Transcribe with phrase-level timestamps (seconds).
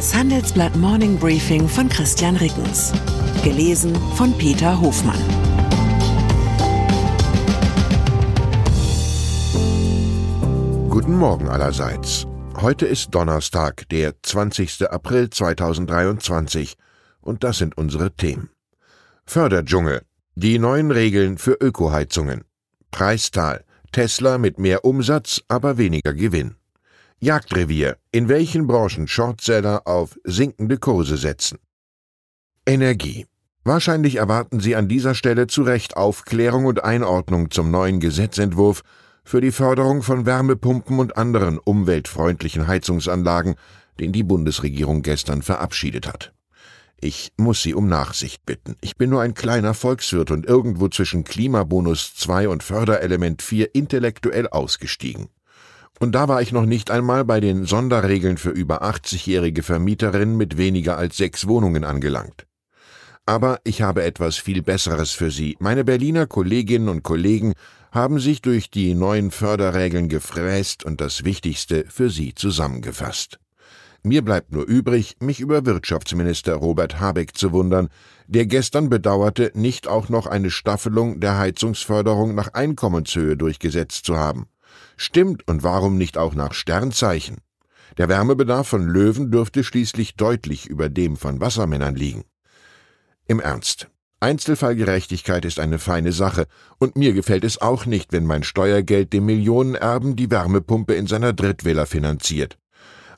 [0.00, 2.90] Das Handelsblatt Morning Briefing von Christian Rickens.
[3.44, 5.20] Gelesen von Peter Hofmann.
[10.88, 12.26] Guten Morgen allerseits.
[12.62, 14.90] Heute ist Donnerstag, der 20.
[14.90, 16.78] April 2023
[17.20, 18.48] und das sind unsere Themen.
[19.26, 20.00] Förderdschungel.
[20.34, 22.44] Die neuen Regeln für Ökoheizungen.
[22.90, 23.66] Preistal.
[23.92, 26.54] Tesla mit mehr Umsatz, aber weniger Gewinn.
[27.22, 27.98] Jagdrevier.
[28.12, 31.58] In welchen Branchen Shortseller auf sinkende Kurse setzen.
[32.64, 33.26] Energie.
[33.62, 38.80] Wahrscheinlich erwarten Sie an dieser Stelle zu Recht Aufklärung und Einordnung zum neuen Gesetzentwurf
[39.22, 43.56] für die Förderung von Wärmepumpen und anderen umweltfreundlichen Heizungsanlagen,
[43.98, 46.32] den die Bundesregierung gestern verabschiedet hat.
[47.02, 48.76] Ich muss Sie um Nachsicht bitten.
[48.80, 54.48] Ich bin nur ein kleiner Volkswirt und irgendwo zwischen Klimabonus 2 und Förderelement 4 intellektuell
[54.48, 55.28] ausgestiegen.
[56.02, 60.56] Und da war ich noch nicht einmal bei den Sonderregeln für über 80-jährige Vermieterinnen mit
[60.56, 62.46] weniger als sechs Wohnungen angelangt.
[63.26, 65.58] Aber ich habe etwas viel Besseres für Sie.
[65.60, 67.52] Meine Berliner Kolleginnen und Kollegen
[67.92, 73.38] haben sich durch die neuen Förderregeln gefräst und das Wichtigste für Sie zusammengefasst.
[74.02, 77.90] Mir bleibt nur übrig, mich über Wirtschaftsminister Robert Habeck zu wundern,
[78.26, 84.46] der gestern bedauerte, nicht auch noch eine Staffelung der Heizungsförderung nach Einkommenshöhe durchgesetzt zu haben.
[85.02, 87.38] Stimmt und warum nicht auch nach Sternzeichen?
[87.96, 92.24] Der Wärmebedarf von Löwen dürfte schließlich deutlich über dem von Wassermännern liegen.
[93.26, 93.88] Im Ernst.
[94.20, 96.44] Einzelfallgerechtigkeit ist eine feine Sache,
[96.76, 101.32] und mir gefällt es auch nicht, wenn mein Steuergeld dem Millionenerben die Wärmepumpe in seiner
[101.32, 102.58] Drittvilla finanziert.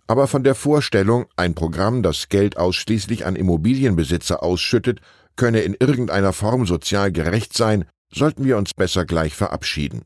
[0.07, 5.01] Aber von der Vorstellung, ein Programm, das Geld ausschließlich an Immobilienbesitzer ausschüttet,
[5.35, 10.03] könne in irgendeiner Form sozial gerecht sein, sollten wir uns besser gleich verabschieden.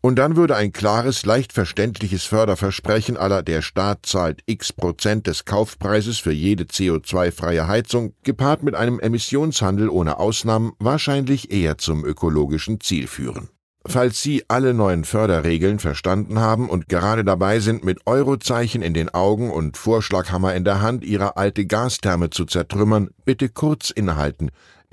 [0.00, 5.44] Und dann würde ein klares, leicht verständliches Förderversprechen aller der Staat zahlt x Prozent des
[5.44, 12.80] Kaufpreises für jede CO2-freie Heizung, gepaart mit einem Emissionshandel ohne Ausnahmen, wahrscheinlich eher zum ökologischen
[12.80, 13.50] Ziel führen.
[13.86, 19.08] Falls Sie alle neuen Förderregeln verstanden haben und gerade dabei sind, mit Eurozeichen in den
[19.08, 24.50] Augen und Vorschlaghammer in der Hand Ihre alte Gastherme zu zertrümmern, bitte kurz innehalten,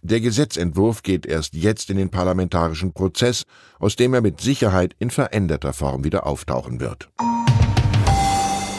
[0.08, 3.44] der Gesetzentwurf geht erst jetzt in den parlamentarischen Prozess,
[3.80, 7.10] aus dem er mit Sicherheit in veränderter Form wieder auftauchen wird.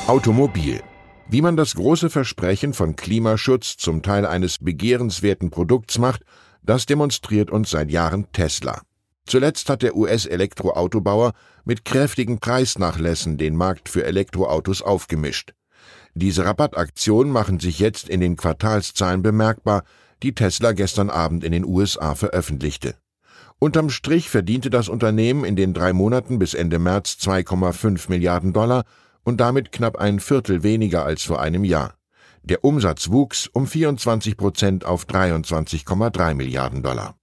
[0.06, 0.80] Automobil.
[1.28, 6.22] Wie man das große Versprechen von Klimaschutz zum Teil eines begehrenswerten Produkts macht,
[6.62, 8.80] das demonstriert uns seit Jahren Tesla.
[9.26, 11.34] Zuletzt hat der US-Elektroautobauer
[11.64, 15.52] mit kräftigen Preisnachlässen den Markt für Elektroautos aufgemischt.
[16.14, 19.84] Diese Rabattaktionen machen sich jetzt in den Quartalszahlen bemerkbar,
[20.22, 22.94] die Tesla gestern Abend in den USA veröffentlichte.
[23.58, 28.84] Unterm Strich verdiente das Unternehmen in den drei Monaten bis Ende März 2,5 Milliarden Dollar
[29.24, 31.94] und damit knapp ein Viertel weniger als vor einem Jahr.
[32.42, 37.16] Der Umsatz wuchs um 24 Prozent auf 23,3 Milliarden Dollar.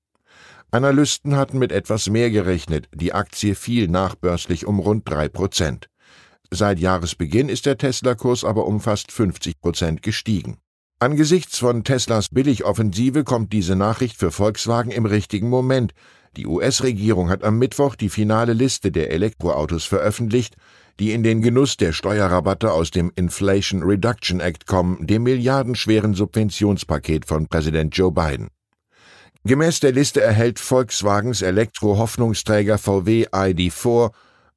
[0.72, 5.90] Analysten hatten mit etwas mehr gerechnet, die Aktie fiel nachbörslich um rund drei Prozent.
[6.52, 10.58] Seit Jahresbeginn ist der Tesla-Kurs aber um fast 50 Prozent gestiegen.
[11.00, 15.94] Angesichts von Teslas Billigoffensive kommt diese Nachricht für Volkswagen im richtigen Moment.
[16.38, 20.56] Die US-Regierung hat am Mittwoch die finale Liste der Elektroautos veröffentlicht,
[20.98, 27.26] die in den Genuss der Steuerrabatte aus dem Inflation Reduction Act kommen, dem milliardenschweren Subventionspaket
[27.26, 28.48] von Präsident Joe Biden.
[29.44, 34.12] Gemäß der Liste erhält Volkswagens Elektro-Hoffnungsträger VW ID4,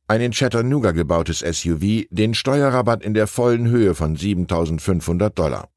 [0.06, 5.68] ein in Chattanooga gebautes SUV, den Steuerrabatt in der vollen Höhe von 7.500 Dollar.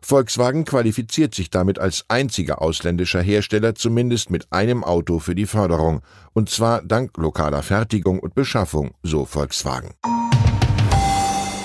[0.00, 6.02] Volkswagen qualifiziert sich damit als einziger ausländischer Hersteller zumindest mit einem Auto für die Förderung,
[6.32, 9.94] und zwar dank lokaler Fertigung und Beschaffung, so Volkswagen.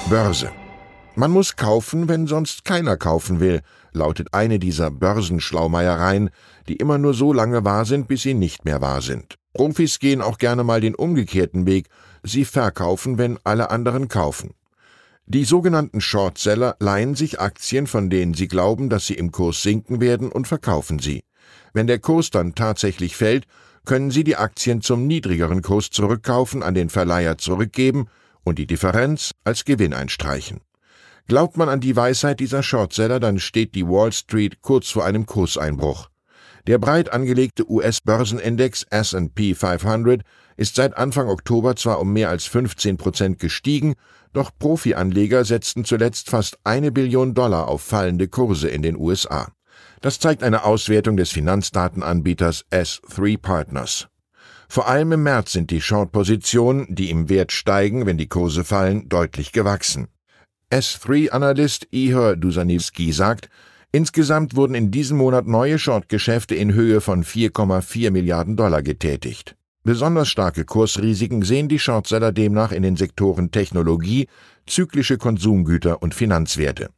[0.09, 0.51] Börse.
[1.15, 3.61] Man muss kaufen, wenn sonst keiner kaufen will,
[3.91, 6.31] lautet eine dieser Börsenschlaumeiereien,
[6.67, 9.35] die immer nur so lange wahr sind, bis sie nicht mehr wahr sind.
[9.53, 11.87] Profis gehen auch gerne mal den umgekehrten Weg,
[12.23, 14.55] sie verkaufen, wenn alle anderen kaufen.
[15.33, 19.99] Die sogenannten Shortseller leihen sich Aktien, von denen sie glauben, dass sie im Kurs sinken
[19.99, 21.23] werden, und verkaufen sie.
[21.73, 23.47] Wenn der Kurs dann tatsächlich fällt,
[23.83, 28.05] können sie die Aktien zum niedrigeren Kurs zurückkaufen, an den Verleiher zurückgeben
[28.43, 30.61] und die Differenz als Gewinn einstreichen.
[31.27, 35.25] Glaubt man an die Weisheit dieser Shortseller, dann steht die Wall Street kurz vor einem
[35.25, 36.09] Kurseinbruch.
[36.67, 40.21] Der breit angelegte US-Börsenindex S&P 500
[40.57, 43.95] ist seit Anfang Oktober zwar um mehr als 15 Prozent gestiegen,
[44.33, 49.51] doch Profi-Anleger setzten zuletzt fast eine Billion Dollar auf fallende Kurse in den USA.
[50.01, 54.07] Das zeigt eine Auswertung des Finanzdatenanbieters S3 Partners.
[54.67, 59.07] Vor allem im März sind die Short-Positionen, die im Wert steigen, wenn die Kurse fallen,
[59.07, 60.07] deutlich gewachsen.
[60.71, 63.49] S3-Analyst Ihor Dusanivski sagt,
[63.91, 69.55] insgesamt wurden in diesem Monat neue Short-Geschäfte in Höhe von 4,4 Milliarden Dollar getätigt.
[69.85, 74.27] Besonders starke Kursrisiken sehen die Shortseller demnach in den Sektoren Technologie,
[74.65, 76.89] zyklische Konsumgüter und Finanzwerte.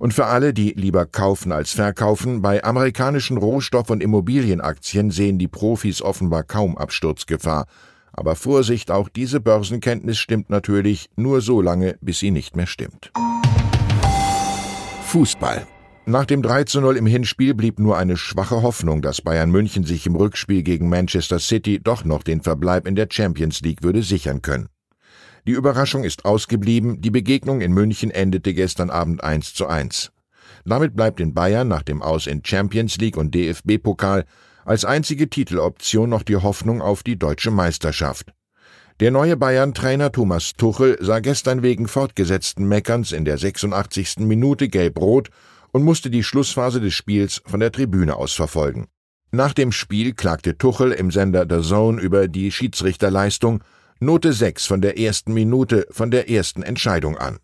[0.00, 5.46] Und für alle, die lieber kaufen als verkaufen, bei amerikanischen Rohstoff- und Immobilienaktien sehen die
[5.46, 7.66] Profis offenbar kaum Absturzgefahr.
[8.12, 13.12] Aber Vorsicht, auch diese Börsenkenntnis stimmt natürlich nur so lange, bis sie nicht mehr stimmt.
[15.04, 15.66] Fußball.
[16.08, 19.84] Nach dem 3 zu 0 im Hinspiel blieb nur eine schwache Hoffnung, dass Bayern München
[19.84, 24.02] sich im Rückspiel gegen Manchester City doch noch den Verbleib in der Champions League würde
[24.02, 24.70] sichern können.
[25.46, 30.10] Die Überraschung ist ausgeblieben, die Begegnung in München endete gestern Abend 1 zu 1.
[30.64, 34.24] Damit bleibt in Bayern nach dem Aus in Champions League und DFB-Pokal
[34.64, 38.32] als einzige Titeloption noch die Hoffnung auf die deutsche Meisterschaft.
[39.00, 44.20] Der neue Bayern-Trainer Thomas Tuchel sah gestern wegen fortgesetzten Meckerns in der 86.
[44.20, 45.28] Minute gelb-rot
[45.72, 48.88] und musste die Schlussphase des Spiels von der Tribüne aus verfolgen.
[49.30, 53.62] Nach dem Spiel klagte Tuchel im Sender The Zone über die Schiedsrichterleistung
[54.00, 57.38] Note 6 von der ersten Minute, von der ersten Entscheidung an.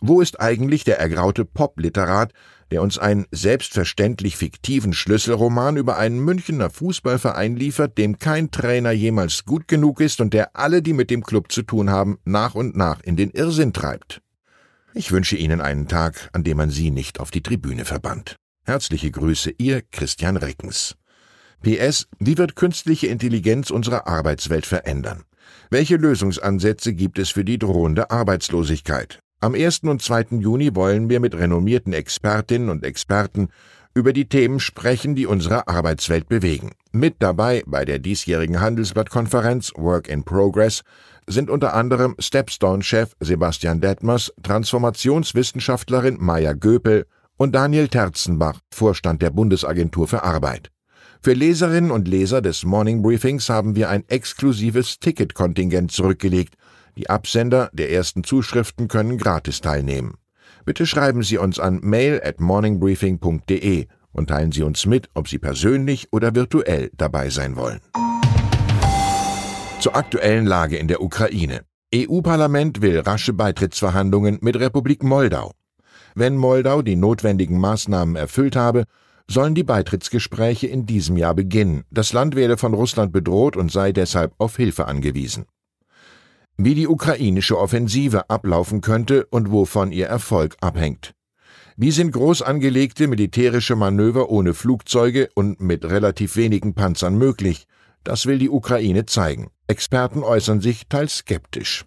[0.00, 2.32] Wo ist eigentlich der ergraute Pop-Literat,
[2.72, 9.44] der uns einen selbstverständlich fiktiven Schlüsselroman über einen Münchener Fußballverein liefert, dem kein Trainer jemals
[9.44, 12.74] gut genug ist und der alle, die mit dem Club zu tun haben, nach und
[12.74, 14.22] nach in den Irrsinn treibt?
[14.94, 18.36] Ich wünsche Ihnen einen Tag, an dem man Sie nicht auf die Tribüne verbannt.
[18.64, 20.96] Herzliche Grüße, Ihr Christian Reckens.
[21.62, 25.22] PS, wie wird künstliche Intelligenz unsere Arbeitswelt verändern?
[25.70, 29.20] Welche Lösungsansätze gibt es für die drohende Arbeitslosigkeit?
[29.40, 29.80] Am 1.
[29.84, 30.38] und 2.
[30.40, 33.48] Juni wollen wir mit renommierten Expertinnen und Experten
[33.94, 36.72] über die Themen sprechen, die unsere Arbeitswelt bewegen.
[36.92, 40.82] Mit dabei bei der diesjährigen Handelsblattkonferenz Work in Progress
[41.26, 47.06] sind unter anderem Stepstone-Chef Sebastian Detmers, Transformationswissenschaftlerin Maya Göpel
[47.36, 50.70] und Daniel Terzenbach, Vorstand der Bundesagentur für Arbeit.
[51.22, 56.56] Für Leserinnen und Leser des Morning Briefings haben wir ein exklusives Ticketkontingent zurückgelegt.
[56.96, 60.14] Die Absender der ersten Zuschriften können gratis teilnehmen.
[60.64, 65.38] Bitte schreiben Sie uns an mail at morningbriefing.de und teilen Sie uns mit, ob Sie
[65.38, 67.80] persönlich oder virtuell dabei sein wollen.
[69.80, 71.62] Zur aktuellen Lage in der Ukraine.
[71.94, 75.52] EU-Parlament will rasche Beitrittsverhandlungen mit Republik Moldau.
[76.14, 78.84] Wenn Moldau die notwendigen Maßnahmen erfüllt habe,
[79.28, 81.84] sollen die Beitrittsgespräche in diesem Jahr beginnen.
[81.90, 85.46] Das Land werde von Russland bedroht und sei deshalb auf Hilfe angewiesen.
[86.64, 91.12] Wie die ukrainische Offensive ablaufen könnte und wovon ihr Erfolg abhängt.
[91.76, 97.66] Wie sind groß angelegte militärische Manöver ohne Flugzeuge und mit relativ wenigen Panzern möglich?
[98.04, 99.50] Das will die Ukraine zeigen.
[99.66, 101.84] Experten äußern sich teils skeptisch.